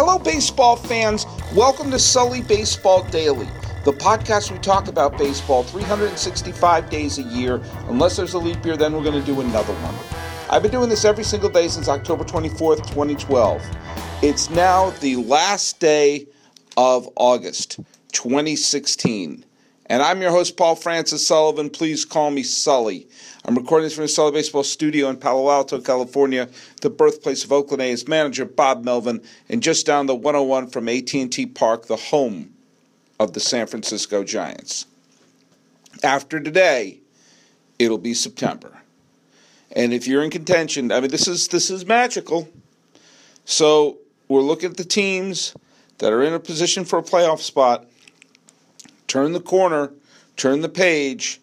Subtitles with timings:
[0.00, 1.26] Hello, baseball fans.
[1.56, 3.48] Welcome to Sully Baseball Daily,
[3.84, 7.60] the podcast we talk about baseball 365 days a year.
[7.88, 9.96] Unless there's a leap year, then we're going to do another one.
[10.50, 13.60] I've been doing this every single day since October 24th, 2012.
[14.22, 16.28] It's now the last day
[16.76, 17.80] of August
[18.12, 19.44] 2016.
[19.90, 21.70] And I'm your host, Paul Francis Sullivan.
[21.70, 23.08] Please call me Sully.
[23.46, 26.50] I'm recording this from the Sully Baseball Studio in Palo Alto, California,
[26.82, 31.46] the birthplace of Oakland A's manager Bob Melvin, and just down the 101 from AT&T
[31.46, 32.52] Park, the home
[33.18, 34.84] of the San Francisco Giants.
[36.02, 36.98] After today,
[37.78, 38.82] it'll be September.
[39.72, 42.48] And if you're in contention, I mean this is this is magical.
[43.46, 43.98] So,
[44.28, 45.54] we're looking at the teams
[45.98, 47.86] that are in a position for a playoff spot
[49.08, 49.90] turn the corner,
[50.36, 51.40] turn the page,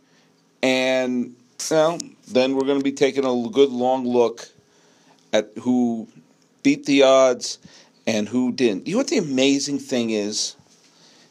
[0.63, 1.35] and
[1.69, 4.47] well, then we're going to be taking a good long look
[5.33, 6.07] at who
[6.63, 7.59] beat the odds
[8.07, 8.87] and who didn't.
[8.87, 10.55] You know what the amazing thing is?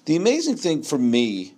[0.05, 1.55] The amazing thing for me,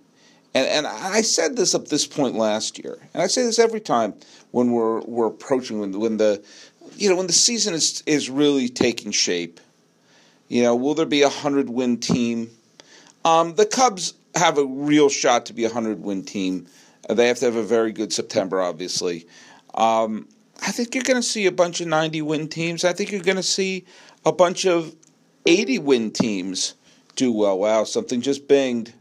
[0.53, 3.81] and, and I said this up this point last year, and I say this every
[3.81, 4.13] time
[4.51, 6.43] when we're we're approaching when, when the
[6.95, 9.59] you know when the season is is really taking shape.
[10.47, 12.49] You know, will there be a hundred win team?
[13.25, 16.67] Um, the Cubs have a real shot to be a hundred win team.
[17.09, 19.27] Uh, they have to have a very good September, obviously.
[19.73, 20.27] Um,
[20.61, 22.83] I think you're going to see a bunch of 90 win teams.
[22.83, 23.85] I think you're going to see
[24.25, 24.95] a bunch of
[25.45, 26.73] 80 win teams
[27.15, 27.59] do well.
[27.59, 28.93] Wow, something just binged.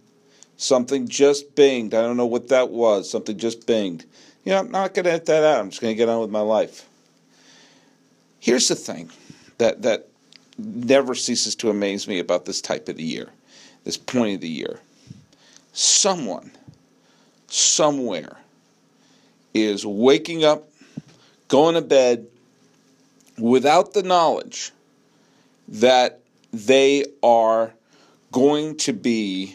[0.58, 1.94] Something just binged.
[1.94, 3.10] I don't know what that was.
[3.10, 4.04] Something just binged.
[4.44, 5.60] You know, I'm not going to hit that out.
[5.60, 6.88] I'm just going to get on with my life.
[8.38, 9.10] Here's the thing
[9.58, 10.08] that, that
[10.56, 13.30] never ceases to amaze me about this type of the year,
[13.84, 14.80] this point of the year
[15.76, 16.50] someone,
[17.48, 18.38] somewhere,
[19.52, 20.70] is waking up,
[21.48, 22.26] going to bed
[23.38, 24.72] without the knowledge
[25.68, 27.74] that they are
[28.32, 29.54] going to be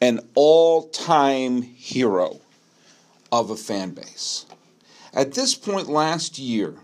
[0.00, 2.40] an all time hero
[3.32, 4.46] of a fan base.
[5.12, 6.76] At this point last year,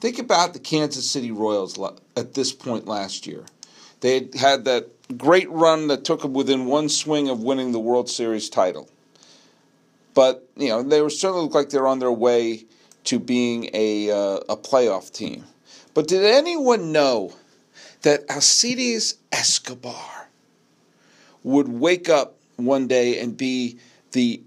[0.00, 1.76] think about the Kansas City Royals
[2.16, 3.44] at this point last year.
[4.00, 7.78] They had had that great run that took them within one swing of winning the
[7.78, 8.88] World Series title.
[10.14, 12.64] But you know they were certainly look like they're on their way
[13.04, 15.44] to being a uh, a playoff team.
[15.94, 17.34] But did anyone know
[18.02, 20.28] that Alcides Escobar
[21.42, 23.78] would wake up one day and be
[24.12, 24.42] the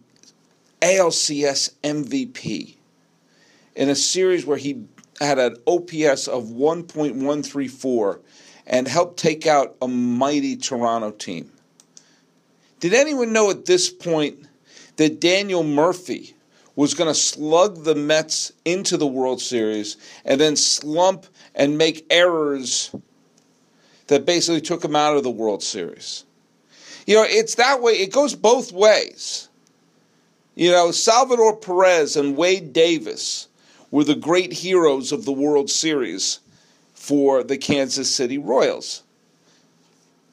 [0.81, 2.75] ALCS MVP
[3.75, 4.85] in a series where he
[5.19, 8.19] had an OPS of 1.134
[8.67, 11.51] and helped take out a mighty Toronto team.
[12.79, 14.47] Did anyone know at this point
[14.97, 16.35] that Daniel Murphy
[16.75, 22.05] was going to slug the Mets into the World Series and then slump and make
[22.09, 22.93] errors
[24.07, 26.25] that basically took him out of the World Series?
[27.07, 29.49] You know, it's that way, it goes both ways.
[30.55, 33.47] You know, Salvador Perez and Wade Davis
[33.91, 36.39] were the great heroes of the World Series
[37.05, 39.03] for the Kansas City Royals.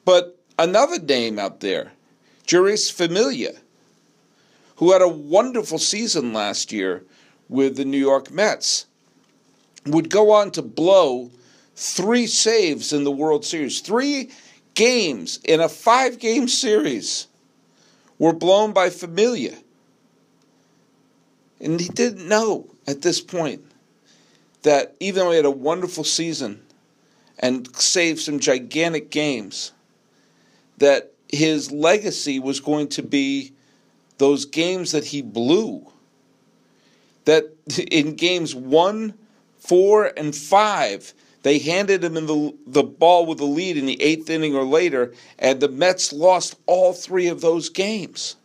[0.05, 1.91] But another name out there,
[2.47, 3.53] Jeurys Familia,
[4.77, 7.03] who had a wonderful season last year
[7.47, 8.87] with the New York Mets,
[9.85, 11.29] would go on to blow
[11.75, 13.79] three saves in the World Series.
[13.79, 14.31] Three
[14.73, 17.27] games in a five game series
[18.17, 19.55] were blown by Familia.
[21.61, 23.63] And he didn't know at this point
[24.63, 26.61] that even though he had a wonderful season
[27.39, 29.71] and saved some gigantic games,
[30.77, 33.53] that his legacy was going to be
[34.17, 35.85] those games that he blew.
[37.25, 37.45] That
[37.91, 39.13] in games one,
[39.57, 41.13] four, and five,
[41.43, 45.13] they handed him the, the ball with the lead in the eighth inning or later,
[45.39, 48.35] and the Mets lost all three of those games.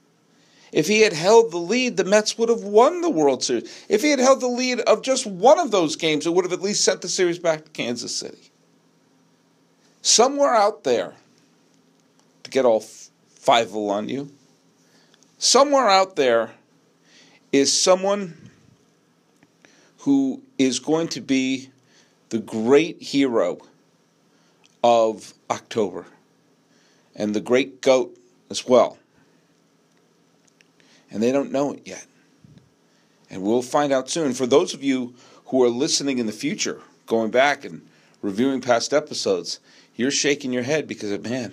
[0.72, 3.84] If he had held the lead, the Mets would have won the World Series.
[3.88, 6.52] If he had held the lead of just one of those games, it would have
[6.52, 8.50] at least sent the series back to Kansas City.
[10.02, 11.14] Somewhere out there,
[12.42, 14.30] to get all five on you,
[15.38, 16.50] somewhere out there
[17.50, 18.36] is someone
[20.00, 21.70] who is going to be
[22.28, 23.58] the great hero
[24.84, 26.06] of October
[27.16, 28.16] and the great goat
[28.50, 28.97] as well
[31.10, 32.06] and they don't know it yet.
[33.30, 34.32] And we'll find out soon.
[34.32, 35.14] For those of you
[35.46, 37.86] who are listening in the future, going back and
[38.22, 39.60] reviewing past episodes,
[39.96, 41.52] you're shaking your head because, of, man,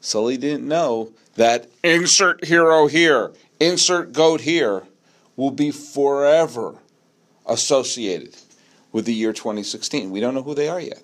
[0.00, 4.84] Sully didn't know that insert hero here, insert goat here,
[5.36, 6.76] will be forever
[7.46, 8.34] associated
[8.92, 10.10] with the year 2016.
[10.10, 11.02] We don't know who they are yet.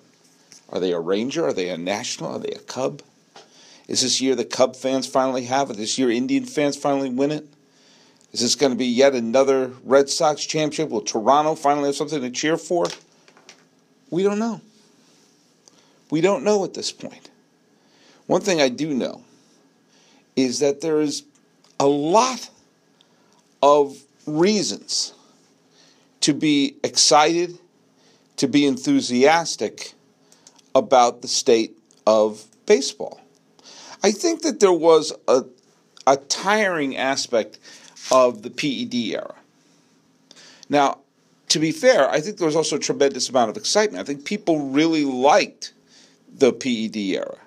[0.69, 1.45] Are they a Ranger?
[1.45, 2.31] Are they a National?
[2.31, 3.01] Are they a Cub?
[3.87, 5.77] Is this year the Cub fans finally have it?
[5.77, 7.47] This year Indian fans finally win it?
[8.33, 10.89] Is this going to be yet another Red Sox championship?
[10.89, 12.87] Will Toronto finally have something to cheer for?
[14.09, 14.59] We don't know.
[16.09, 17.29] We don't know at this point.
[18.25, 19.23] One thing I do know
[20.35, 21.23] is that there is
[21.79, 22.49] a lot
[23.61, 25.13] of reasons
[26.21, 27.59] to be excited,
[28.37, 29.93] to be enthusiastic
[30.73, 31.77] about the state
[32.07, 33.21] of baseball.
[34.03, 35.43] I think that there was a,
[36.07, 37.59] a tiring aspect
[38.11, 39.35] of the PED era.
[40.69, 40.99] Now,
[41.49, 44.01] to be fair, I think there was also a tremendous amount of excitement.
[44.01, 45.73] I think people really liked
[46.35, 47.37] the PED era.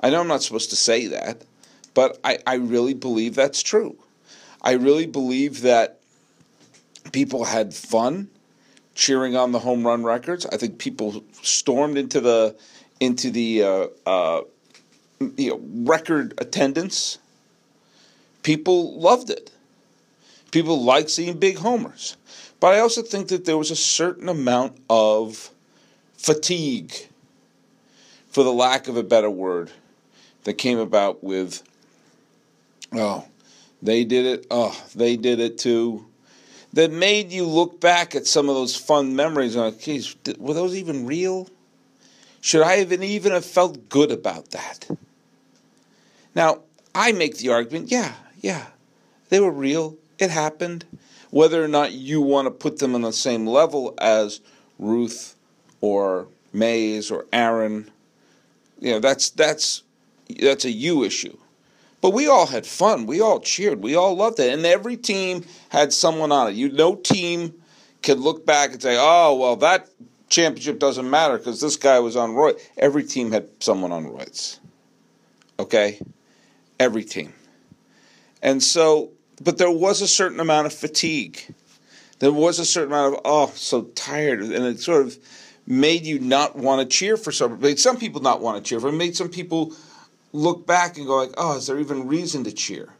[0.00, 1.44] I know I'm not supposed to say that,
[1.94, 3.96] but I, I really believe that's true.
[4.62, 6.00] I really believe that
[7.12, 8.28] people had fun
[8.94, 10.46] cheering on the home run records.
[10.46, 12.56] I think people stormed into the
[12.98, 14.40] into the uh, uh,
[15.36, 17.18] you know, record attendance.
[18.42, 19.50] People loved it.
[20.50, 22.16] People like seeing big homers.
[22.58, 25.50] But I also think that there was a certain amount of
[26.16, 26.92] fatigue,
[28.28, 29.70] for the lack of a better word,
[30.44, 31.62] that came about with,
[32.92, 33.26] oh,
[33.82, 36.06] they did it, oh, they did it too.
[36.72, 40.54] That made you look back at some of those fun memories and like, geez, were
[40.54, 41.48] those even real?
[42.42, 44.88] Should I have even have felt good about that?
[46.34, 46.60] Now,
[46.94, 48.66] I make the argument, yeah, yeah,
[49.30, 49.96] they were real.
[50.20, 50.84] It happened.
[51.30, 54.40] Whether or not you want to put them on the same level as
[54.78, 55.34] Ruth
[55.80, 57.90] or Mays or Aaron,
[58.78, 59.82] you know, that's that's
[60.40, 61.36] that's a you issue.
[62.02, 63.06] But we all had fun.
[63.06, 63.82] We all cheered.
[63.82, 64.52] We all loved it.
[64.52, 66.54] And every team had someone on it.
[66.54, 67.54] You no team
[68.02, 69.88] could look back and say, "Oh, well, that
[70.28, 74.58] championship doesn't matter because this guy was on Roy." Every team had someone on roids.
[75.58, 76.00] Okay?
[76.78, 77.32] Every team.
[78.42, 79.10] And so,
[79.40, 81.54] but there was a certain amount of fatigue.
[82.18, 84.40] There was a certain amount of, oh, so tired.
[84.40, 85.16] And it sort of
[85.66, 87.58] made you not want to cheer for some.
[87.60, 88.88] Made some people not want to cheer for.
[88.88, 89.74] It made some people
[90.32, 92.90] look back and go like, oh, is there even reason to cheer?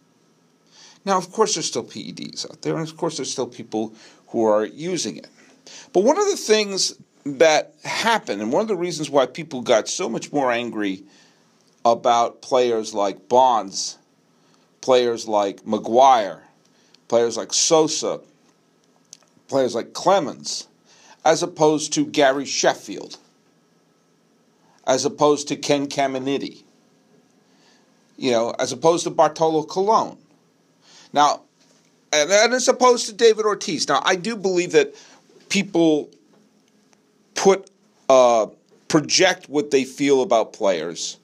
[1.05, 3.95] Now, of course, there's still PEDs out there, and of course, there's still people
[4.29, 5.29] who are using it.
[5.93, 6.95] But one of the things
[7.25, 11.05] that happened, and one of the reasons why people got so much more angry
[11.85, 13.99] about players like Bonds,
[14.81, 16.41] players like McGwire,
[17.09, 18.21] players like Sosa,
[19.49, 20.69] players like Clemens,
[21.25, 23.19] as opposed to Gary Sheffield,
[24.87, 26.63] as opposed to Ken Caminiti,
[28.17, 30.17] you know, as opposed to Bartolo Colon.
[31.13, 31.43] Now,
[32.13, 33.89] and, and as opposed to David Ortiz.
[33.89, 34.95] Now, I do believe that
[35.49, 36.11] people
[37.35, 37.71] put
[38.09, 38.47] uh,
[38.89, 41.19] project what they feel about players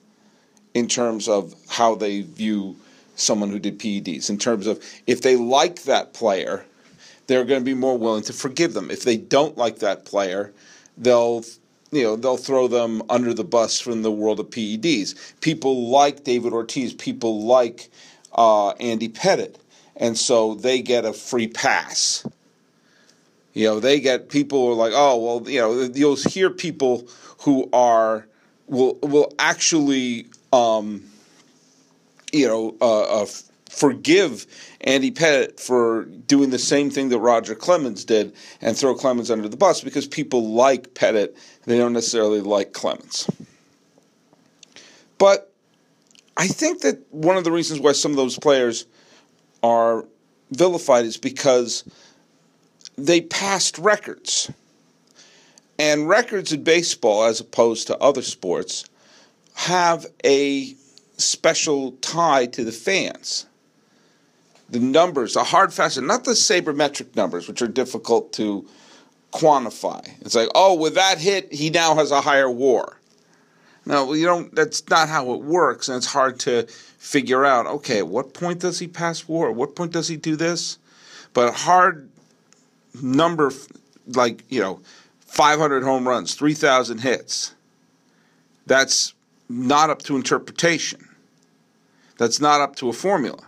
[0.73, 2.75] in terms of how they view
[3.17, 4.29] someone who did PEDs.
[4.29, 6.65] In terms of if they like that player,
[7.27, 8.89] they're going to be more willing to forgive them.
[8.89, 10.53] If they don't like that player,
[10.97, 11.43] they'll
[11.91, 15.39] you know they'll throw them under the bus from the world of PEDs.
[15.41, 17.89] People like David Ortiz, people like
[18.33, 19.57] uh, Andy Pettitte,
[19.95, 22.25] and so they get a free pass.
[23.53, 27.07] You know, they get people are like, oh well, you know, you'll hear people
[27.39, 28.27] who are
[28.67, 31.03] will will actually, um,
[32.31, 33.25] you know, uh, uh,
[33.69, 34.45] forgive
[34.81, 39.47] Andy Pettitte for doing the same thing that Roger Clemens did and throw Clemens under
[39.47, 43.29] the bus because people like Pettitte, they don't necessarily like Clemens.
[45.17, 45.51] But
[46.35, 48.85] I think that one of the reasons why some of those players
[49.63, 50.05] are
[50.51, 51.83] vilified is because
[52.97, 54.51] they passed records.
[55.79, 58.85] And records in baseball, as opposed to other sports,
[59.53, 60.75] have a
[61.17, 63.47] special tie to the fans
[64.69, 68.67] the numbers, the hard fast, not the sabermetric numbers, which are difficult to
[69.31, 70.07] quantify.
[70.21, 72.97] It's like, oh, with that hit, he now has a higher WAR.
[73.85, 74.53] No, you don't.
[74.53, 77.65] That's not how it works, and it's hard to figure out.
[77.67, 79.51] Okay, at what point does he pass WAR?
[79.51, 80.77] At what point does he do this?
[81.33, 82.09] But hard
[83.01, 83.51] number,
[84.07, 84.81] like you know,
[85.21, 87.55] 500 home runs, 3,000 hits.
[88.65, 89.13] That's
[89.47, 91.06] not up to interpretation.
[92.17, 93.47] That's not up to a formula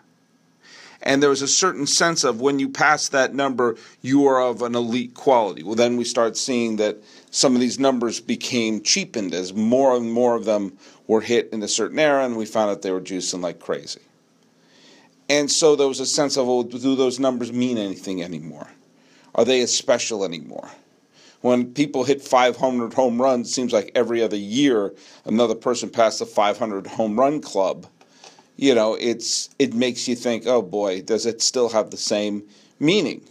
[1.01, 4.61] and there was a certain sense of when you pass that number, you are of
[4.61, 5.63] an elite quality.
[5.63, 6.97] Well, then we start seeing that
[7.31, 11.63] some of these numbers became cheapened as more and more of them were hit in
[11.63, 14.01] a certain era, and we found out they were juicing like crazy.
[15.29, 18.67] And so there was a sense of, well, do those numbers mean anything anymore?
[19.35, 20.69] Are they as special anymore?
[21.41, 26.19] When people hit 500 home runs, it seems like every other year another person passed
[26.19, 27.85] the 500 home run club.
[28.59, 32.43] You know, it's it makes you think, oh boy, does it still have the same
[32.77, 33.23] meaning?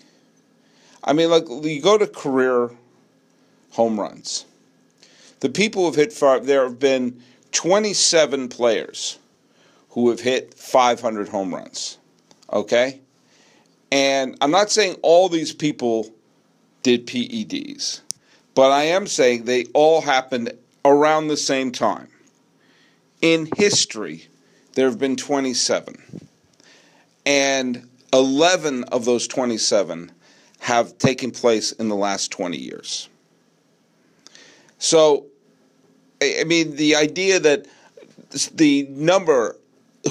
[1.04, 2.70] I mean, like you go to career
[3.72, 4.46] home runs.
[5.40, 9.18] The people who've hit five, there have been 27 players
[9.90, 11.98] who have hit 500 home runs.
[12.50, 12.98] Okay?
[13.92, 16.10] And I'm not saying all these people
[16.82, 18.00] did PEDs,
[18.54, 20.54] but I am saying they all happened
[20.86, 22.08] around the same time.
[23.20, 24.27] In history,
[24.78, 26.00] there have been 27.
[27.26, 30.12] And 11 of those 27
[30.60, 33.08] have taken place in the last 20 years.
[34.78, 35.26] So,
[36.22, 37.66] I mean, the idea that
[38.54, 39.56] the number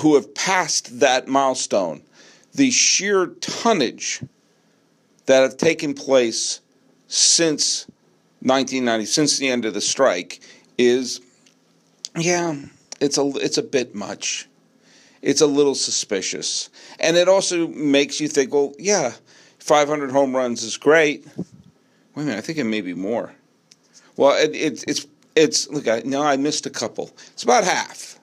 [0.01, 2.01] who have passed that milestone,
[2.53, 4.21] the sheer tonnage
[5.27, 6.59] that have taken place
[7.07, 7.85] since
[8.41, 10.41] 1990, since the end of the strike,
[10.77, 11.21] is,
[12.17, 12.53] yeah,
[12.99, 14.49] it's a it's a bit much.
[15.27, 16.69] It's a little suspicious,
[17.01, 19.11] and it also makes you think, well, yeah,
[19.59, 21.27] 500 home runs is great.
[21.35, 21.45] Wait
[22.15, 23.33] a minute, I think it may be more.
[24.15, 25.05] Well, it, it, it's
[25.35, 25.85] it's look.
[25.85, 27.11] I, no, I missed a couple.
[27.33, 28.17] It's about half.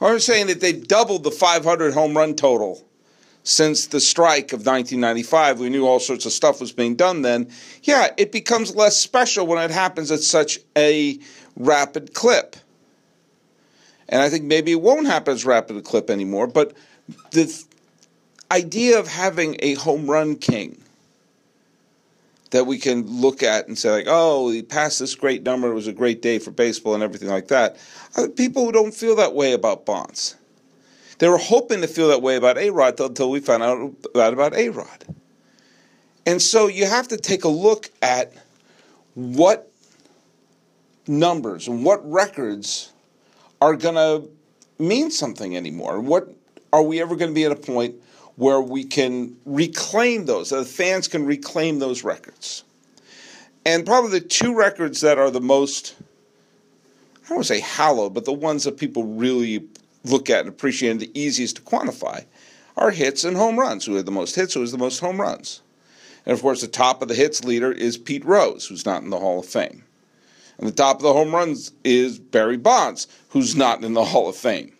[0.00, 2.86] I'm saying that they've doubled the 500 home run total
[3.42, 5.58] since the strike of 1995.
[5.58, 7.50] We knew all sorts of stuff was being done then.
[7.82, 11.18] Yeah, it becomes less special when it happens at such a
[11.56, 12.54] rapid clip.
[14.10, 16.48] And I think maybe it won't happen as rapid a clip anymore.
[16.48, 16.74] But
[17.30, 17.64] the th-
[18.50, 20.82] idea of having a home run king
[22.50, 25.70] that we can look at and say like, oh, he passed this great number.
[25.70, 27.76] It was a great day for baseball and everything like that.
[28.16, 30.34] Uh, people who don't feel that way about Bonds.
[31.18, 34.54] They were hoping to feel that way about A Rod until we found out about
[34.54, 35.04] A Rod.
[36.26, 38.32] And so you have to take a look at
[39.14, 39.70] what
[41.06, 42.90] numbers and what records
[43.60, 44.28] are going to
[44.82, 46.00] mean something anymore.
[46.00, 46.34] What
[46.72, 47.96] are we ever going to be at a point
[48.36, 52.64] where we can reclaim those, the fans can reclaim those records.
[53.66, 55.94] And probably the two records that are the most,
[57.16, 59.68] I don't want to say hallowed, but the ones that people really
[60.04, 62.24] look at and appreciate and the easiest to quantify
[62.78, 63.84] are hits and home runs.
[63.84, 65.60] Who had the most hits, who has the most home runs.
[66.24, 69.10] And of course, the top of the hits leader is Pete Rose, who's not in
[69.10, 69.84] the Hall of Fame.
[70.60, 74.28] And the top of the home runs is Barry Bonds, who's not in the Hall
[74.28, 74.72] of Fame.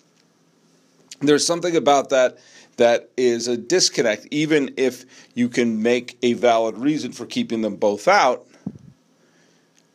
[1.20, 2.38] There's something about that
[2.76, 7.76] that is a disconnect, even if you can make a valid reason for keeping them
[7.76, 8.46] both out.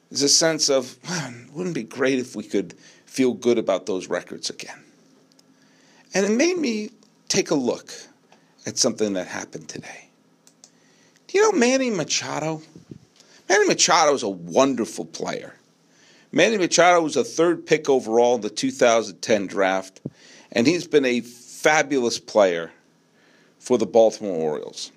[0.10, 2.74] There's a sense of, man, wouldn't it be great if we could
[3.06, 4.84] feel good about those records again?
[6.15, 6.89] And it made me
[7.27, 7.94] take a look
[8.65, 10.10] at something that happened today.
[11.27, 12.63] Do you know Manny Machado?
[13.48, 15.56] Manny Machado is a wonderful player.
[16.36, 20.01] Manny Machado was a third pick overall in the 2010 draft,
[20.51, 22.72] and he's been a fabulous player
[23.58, 24.92] for the Baltimore Orioles.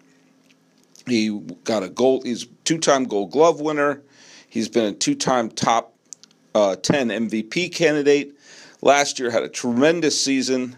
[1.07, 2.27] He got a gold.
[2.27, 4.03] He's two-time Gold Glove winner.
[4.51, 5.95] He's been a two-time top
[6.57, 8.35] uh, 10 MVP candidate.
[8.83, 10.77] Last year had a tremendous season,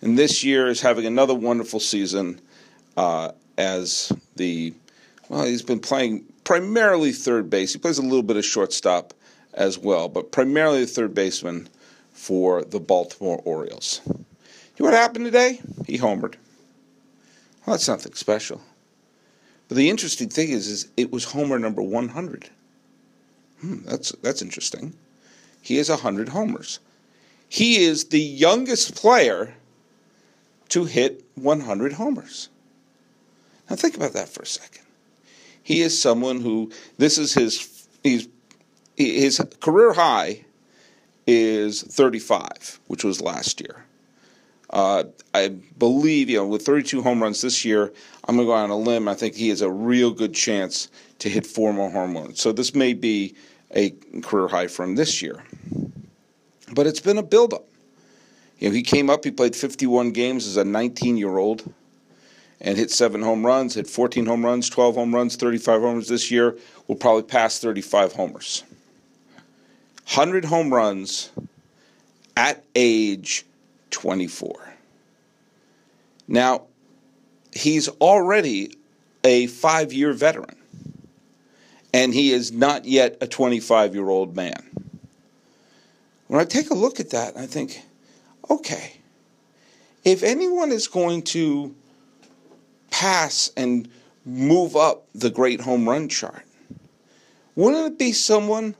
[0.00, 2.40] and this year is having another wonderful season
[2.96, 4.72] uh, as the
[5.28, 5.44] well.
[5.44, 7.74] He's been playing primarily third base.
[7.74, 9.12] He plays a little bit of shortstop
[9.58, 11.68] as well, but primarily the third baseman
[12.12, 14.00] for the Baltimore Orioles.
[14.06, 14.14] You
[14.84, 15.60] know what happened today?
[15.86, 16.36] He homered.
[17.66, 18.62] Well, that's nothing special.
[19.66, 22.48] But the interesting thing is, is it was homer number 100.
[23.60, 24.94] Hmm, that's that's interesting.
[25.60, 26.78] He has 100 homers.
[27.48, 29.54] He is the youngest player
[30.68, 32.48] to hit 100 homers.
[33.68, 34.84] Now think about that for a second.
[35.62, 38.28] He is someone who this is his he's
[38.98, 40.44] his career high
[41.26, 43.84] is 35, which was last year.
[44.70, 47.92] Uh, I believe, you know, with 32 home runs this year,
[48.26, 49.08] I'm going to go on a limb.
[49.08, 50.88] I think he has a real good chance
[51.20, 52.40] to hit four more home runs.
[52.40, 53.34] So this may be
[53.74, 53.90] a
[54.22, 55.42] career high from this year.
[56.74, 57.64] But it's been a buildup.
[58.58, 61.72] You know, he came up, he played 51 games as a 19 year old
[62.60, 66.30] and hit seven home runs, hit 14 home runs, 12 home runs, 35 homers this
[66.30, 66.58] year.
[66.88, 68.64] Will probably pass 35 homers.
[70.08, 71.30] 100 home runs
[72.34, 73.44] at age
[73.90, 74.74] 24.
[76.26, 76.62] Now,
[77.52, 78.72] he's already
[79.22, 80.56] a five year veteran,
[81.92, 84.70] and he is not yet a 25 year old man.
[86.28, 87.82] When I take a look at that, I think,
[88.48, 88.94] okay,
[90.04, 91.74] if anyone is going to
[92.90, 93.90] pass and
[94.24, 96.44] move up the great home run chart,
[97.54, 98.74] Wouldn't it be someone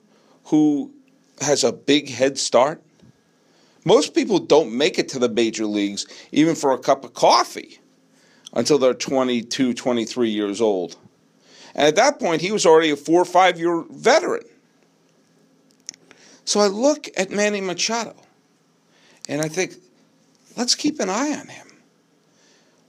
[0.45, 0.93] who
[1.41, 2.83] has a big head start?
[3.85, 7.79] Most people don't make it to the major leagues even for a cup of coffee
[8.53, 10.97] until they're 22, 23 years old.
[11.75, 14.45] And at that point, he was already a four or five year veteran.
[16.45, 18.15] So I look at Manny Machado
[19.29, 19.75] and I think,
[20.57, 21.67] let's keep an eye on him.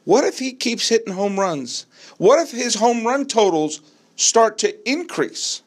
[0.06, 1.86] What if he keeps hitting home runs?
[2.18, 3.82] What if his home run totals
[4.15, 5.62] start to increase?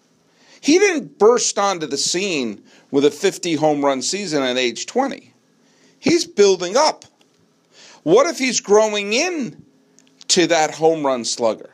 [0.62, 5.34] He didn't burst onto the scene with a 50 home run season at age 20.
[5.98, 7.04] He's building up.
[8.04, 9.64] What if he's growing in
[10.28, 11.70] to that home run slugger?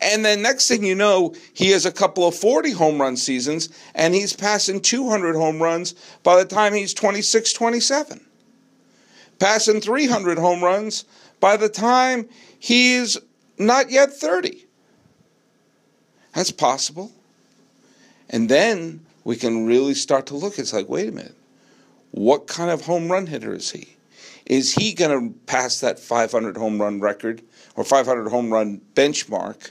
[0.00, 3.68] And then next thing you know, he has a couple of 40 home run seasons
[3.94, 5.94] and he's passing 200 home runs
[6.24, 8.26] by the time he's 26, 27.
[9.38, 11.04] Passing 300 home runs
[11.38, 13.16] by the time he's
[13.56, 14.66] not yet 30.
[16.34, 17.12] That's possible.
[18.30, 20.58] And then we can really start to look.
[20.58, 21.34] It's like, wait a minute.
[22.10, 23.96] What kind of home run hitter is he?
[24.46, 27.42] Is he going to pass that 500 home run record
[27.76, 29.70] or 500 home run benchmark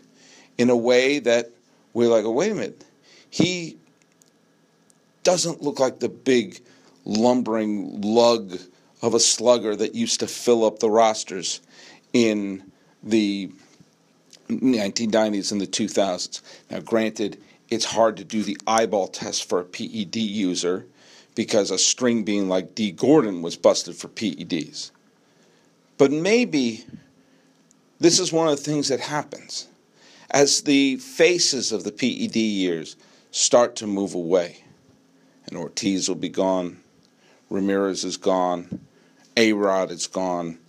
[0.57, 1.51] in a way that
[1.93, 2.85] we're like, oh, wait a minute,
[3.29, 3.77] he
[5.23, 6.61] doesn't look like the big
[7.05, 8.59] lumbering lug
[9.01, 11.61] of a slugger that used to fill up the rosters
[12.13, 12.71] in
[13.03, 13.51] the
[14.49, 16.41] 1990s and the 2000s.
[16.69, 20.85] Now, granted, it's hard to do the eyeball test for a PED user
[21.35, 24.91] because a string being like Dee Gordon was busted for PEDs.
[25.97, 26.85] But maybe
[27.99, 29.67] this is one of the things that happens
[30.31, 32.95] as the faces of the PED years
[33.31, 34.63] start to move away,
[35.45, 36.81] and Ortiz will be gone,
[37.49, 38.85] Ramirez is gone,
[39.35, 40.59] A Rod is gone.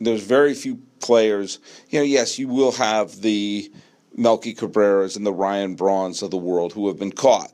[0.00, 1.58] There's very few players.
[1.90, 3.70] You know, yes, you will have the
[4.16, 7.52] Melky Cabreras and the Ryan Brauns of the world who have been caught,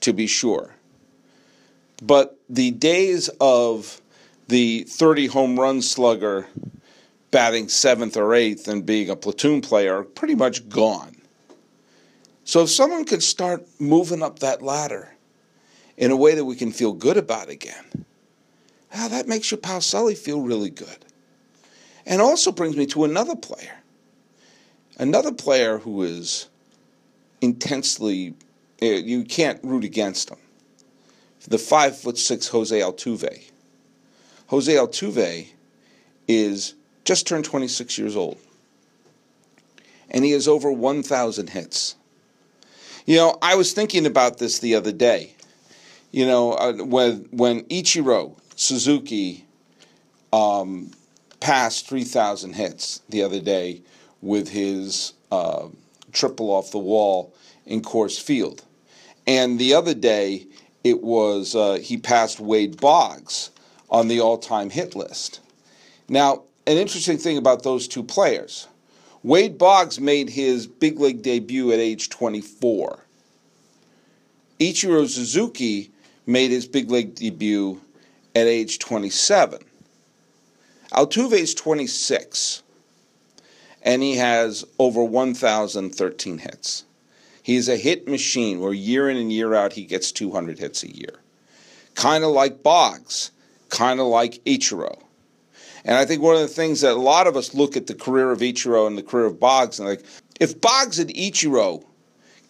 [0.00, 0.74] to be sure.
[2.02, 4.00] But the days of
[4.48, 6.46] the 30 home run slugger
[7.30, 11.16] batting seventh or eighth and being a platoon player are pretty much gone.
[12.44, 15.12] So if someone could start moving up that ladder
[15.96, 18.06] in a way that we can feel good about again,
[18.94, 21.04] ah, that makes your pal Sully feel really good.
[22.06, 23.82] And also brings me to another player.
[24.98, 26.48] Another player who is
[27.40, 28.34] intensely,
[28.80, 30.38] eh, you can't root against him.
[31.48, 33.50] The five foot six Jose Altuve.
[34.48, 35.48] Jose Altuve
[36.26, 38.38] is just turned 26 years old.
[40.10, 41.96] And he has over 1,000 hits.
[43.06, 45.32] You know, I was thinking about this the other day.
[46.10, 49.44] You know, uh, when, when Ichiro Suzuki
[50.32, 50.90] um,
[51.40, 53.82] passed 3,000 hits the other day
[54.22, 55.68] with his uh,
[56.12, 57.34] triple off the wall
[57.66, 58.64] in Coors Field.
[59.26, 60.46] And the other day,
[60.84, 63.50] it was uh, he passed Wade Boggs
[63.90, 65.40] on the all time hit list.
[66.08, 68.68] Now, an interesting thing about those two players.
[69.22, 73.00] Wade Boggs made his big league debut at age 24.
[74.60, 75.90] Ichiro Suzuki
[76.26, 77.80] made his big league debut
[78.34, 79.60] at age 27.
[80.92, 82.62] Altuve is 26,
[83.86, 86.84] and he has over 1,013 hits.
[87.42, 90.94] He's a hit machine where year in and year out he gets 200 hits a
[90.94, 91.20] year.
[91.94, 93.30] Kind of like Boggs,
[93.70, 95.00] kind of like Ichiro.
[95.84, 97.94] And I think one of the things that a lot of us look at the
[97.94, 100.02] career of Ichiro and the career of Boggs, and like,
[100.40, 101.84] if Boggs and Ichiro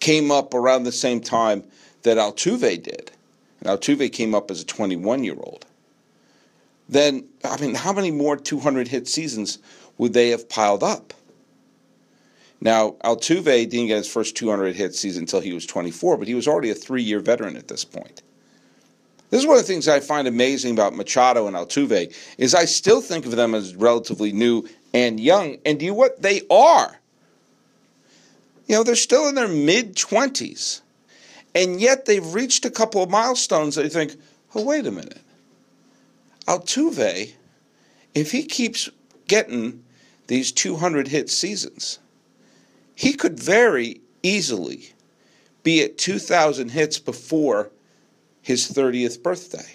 [0.01, 1.63] came up around the same time
[2.03, 3.13] that Altuve did,
[3.61, 5.67] and Altuve came up as a 21 year old,
[6.89, 9.59] then, I mean, how many more 200 hit seasons
[9.99, 11.13] would they have piled up?
[12.61, 16.35] Now, Altuve didn't get his first 200 hit season until he was 24, but he
[16.35, 18.23] was already a three year veteran at this point.
[19.31, 22.65] This is one of the things I find amazing about Machado and Altuve is I
[22.65, 25.57] still think of them as relatively new and young.
[25.65, 26.99] And do you know what they are?
[28.67, 30.81] You know, they're still in their mid 20s.
[31.55, 34.15] And yet they've reached a couple of milestones that you think,
[34.55, 35.21] oh, wait a minute.
[36.47, 37.33] Altuve,
[38.15, 38.89] if he keeps
[39.27, 39.83] getting
[40.29, 41.99] these 200 hit seasons,
[42.97, 44.91] he could very easily
[45.63, 47.71] be at 2,000 hits before
[48.43, 49.71] his 30th birthday.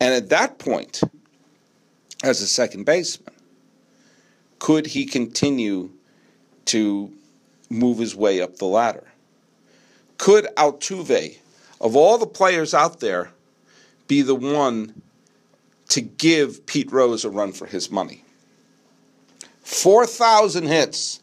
[0.00, 1.02] And at that point,
[2.22, 3.34] as a second baseman,
[4.60, 5.90] could he continue
[6.66, 7.12] to
[7.68, 9.04] move his way up the ladder?
[10.18, 11.38] Could Altuve,
[11.80, 13.32] of all the players out there,
[14.06, 15.02] be the one
[15.88, 18.24] to give Pete Rose a run for his money?
[19.62, 21.20] 4,000 hits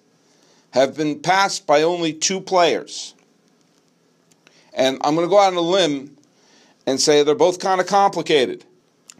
[0.76, 3.16] have been passed by only two players.
[4.74, 6.18] And I'm going to go out on a limb
[6.86, 8.66] and say they're both kind of complicated.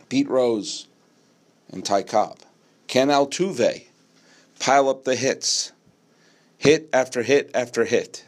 [0.10, 0.88] Pete Rose
[1.72, 2.40] and Ty Cobb.
[2.88, 3.86] Can Altuve
[4.60, 5.72] pile up the hits,
[6.58, 8.26] hit after hit after hit,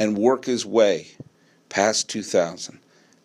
[0.00, 1.12] and work his way
[1.68, 2.80] past 2,000,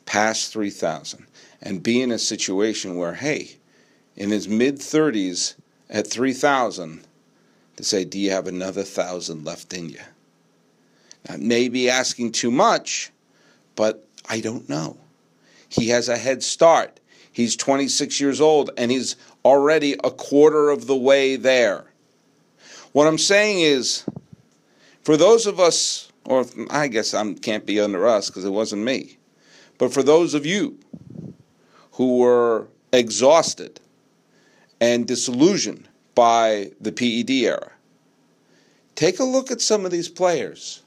[0.06, 1.26] past 3,000,
[1.64, 3.58] and be in a situation where, hey,
[4.16, 5.56] in his mid 30s
[5.90, 7.08] at 3,000,
[7.80, 10.02] to say, do you have another thousand left in you?
[11.24, 13.10] That may be asking too much,
[13.78, 14.98] but I don't know.
[15.70, 17.00] He has a head start.
[17.32, 19.16] He's 26 years old and he's
[19.46, 21.86] already a quarter of the way there.
[22.92, 24.04] What I'm saying is,
[25.04, 28.84] for those of us, or I guess I can't be under us because it wasn't
[28.84, 29.18] me,
[29.78, 30.78] but for those of you
[31.94, 33.80] who were exhausted
[34.82, 37.72] and disillusioned by the PED era.
[38.96, 40.82] Take a look at some of these players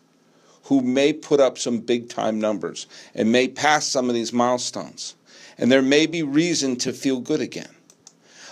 [0.65, 5.15] who may put up some big time numbers and may pass some of these milestones.
[5.59, 7.75] And there may be reason to feel good again.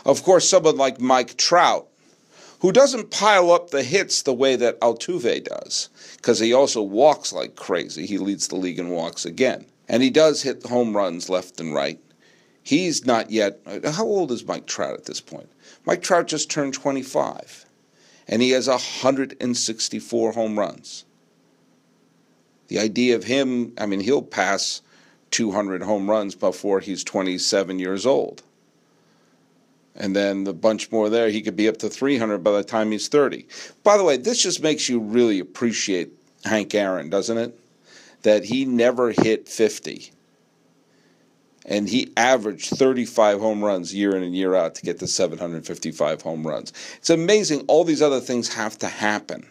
[0.04, 1.88] Of course, someone like Mike Trout,
[2.60, 7.32] who doesn't pile up the hits the way that Altuve does, because he also walks
[7.32, 8.06] like crazy.
[8.06, 9.66] He leads the league in walks again.
[9.88, 11.98] And he does hit home runs left and right.
[12.62, 13.60] He's not yet.
[13.66, 15.50] Uh, how old is Mike Trout at this point?
[15.86, 17.64] Mike Trout just turned 25,
[18.28, 21.04] and he has 164 home runs.
[22.68, 24.82] The idea of him, I mean, he'll pass
[25.30, 28.42] 200 home runs before he's 27 years old.
[29.96, 32.92] And then the bunch more there, he could be up to 300 by the time
[32.92, 33.46] he's 30.
[33.82, 36.12] By the way, this just makes you really appreciate
[36.44, 37.58] Hank Aaron, doesn't it?
[38.22, 40.12] That he never hit 50
[41.66, 46.22] and he averaged 35 home runs year in and year out to get to 755
[46.22, 46.72] home runs.
[46.96, 47.64] It's amazing.
[47.66, 49.46] All these other things have to happen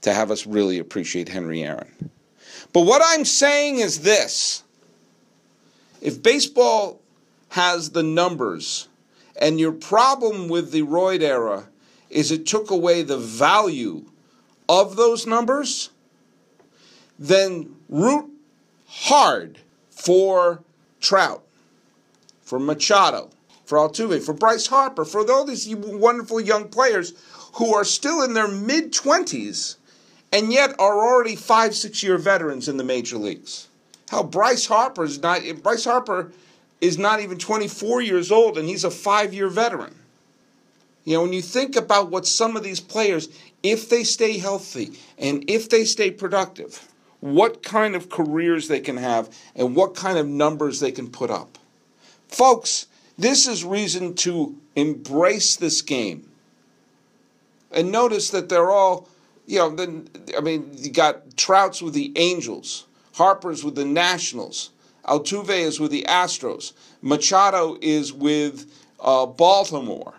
[0.00, 2.10] to have us really appreciate Henry Aaron.
[2.72, 4.62] But what I'm saying is this
[6.00, 7.00] if baseball
[7.50, 8.88] has the numbers,
[9.40, 11.68] and your problem with the Royd era
[12.10, 14.04] is it took away the value
[14.68, 15.90] of those numbers,
[17.18, 18.30] then root
[18.86, 19.58] hard
[19.90, 20.62] for
[21.00, 21.44] Trout,
[22.42, 23.30] for Machado,
[23.64, 27.12] for Altuve, for Bryce Harper, for all these wonderful young players
[27.54, 29.76] who are still in their mid 20s
[30.32, 33.68] and yet are already five, six year veterans in the major leagues.
[34.10, 36.32] How Bryce Harper is not Bryce Harper
[36.80, 39.94] is not even 24 years old and he's a five year veteran.
[41.04, 43.28] You know, when you think about what some of these players,
[43.62, 46.86] if they stay healthy and if they stay productive,
[47.20, 51.30] what kind of careers they can have and what kind of numbers they can put
[51.30, 51.58] up.
[52.28, 56.30] Folks, this is reason to embrace this game.
[57.72, 59.08] And notice that they're all,
[59.46, 64.70] you know, then I mean, you got Trouts with the Angels, Harper's with the Nationals,
[65.04, 70.14] Altuve is with the Astros, Machado is with uh, Baltimore.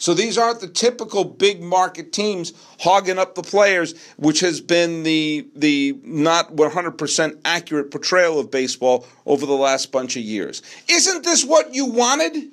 [0.00, 5.02] So these aren't the typical big market teams hogging up the players, which has been
[5.02, 10.62] the the not 100% accurate portrayal of baseball over the last bunch of years.
[10.88, 12.50] Isn't this what you wanted?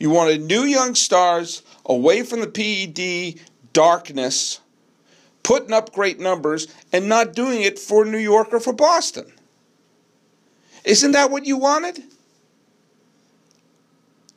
[0.00, 4.60] You wanted new young stars away from the PED darkness,
[5.42, 9.30] putting up great numbers and not doing it for New York or for Boston.
[10.86, 12.02] Isn't that what you wanted?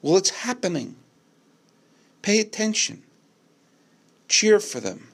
[0.02, 0.98] Well, it's happening.
[2.26, 3.04] Pay attention.
[4.28, 5.10] Cheer for them.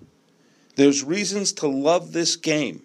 [0.77, 2.83] There's reasons to love this game.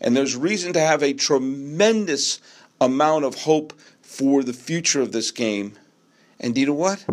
[0.00, 2.40] And there's reason to have a tremendous
[2.80, 5.74] amount of hope for the future of this game.
[6.40, 7.06] And you know what?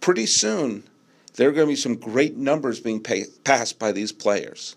[0.00, 0.84] Pretty soon,
[1.34, 4.76] there are going to be some great numbers being pay- passed by these players.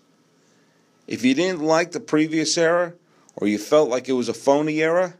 [1.06, 2.92] If you didn't like the previous era,
[3.36, 5.14] or you felt like it was a phony era,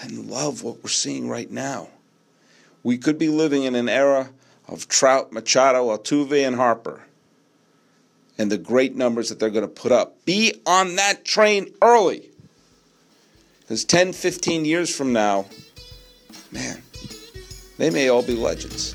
[0.00, 1.90] then love what we're seeing right now.
[2.82, 4.30] We could be living in an era
[4.68, 7.02] of Trout, Machado, Altuve, and Harper,
[8.38, 10.24] and the great numbers that they're going to put up.
[10.24, 12.30] Be on that train early.
[13.60, 15.46] Because 10, 15 years from now,
[16.50, 16.82] man,
[17.78, 18.94] they may all be legends.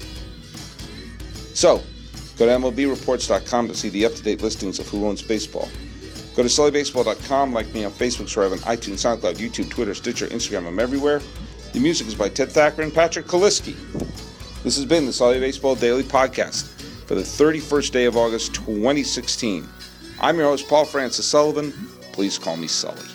[1.54, 1.82] So,
[2.38, 5.68] go to MLBReports.com to see the up to date listings of who owns baseball.
[6.36, 10.68] Go to SullyBaseball.com, like me on Facebook, subscribe on iTunes, SoundCloud, YouTube, Twitter, Stitcher, Instagram.
[10.68, 11.22] I'm everywhere.
[11.74, 13.76] The music is by Ted Thacker and Patrick Kaliski.
[14.62, 16.66] This has been the Sully Baseball Daily Podcast
[17.08, 19.66] for the 31st day of August 2016.
[20.20, 21.72] I'm your host, Paul Francis Sullivan.
[22.12, 23.06] Please call me Sully.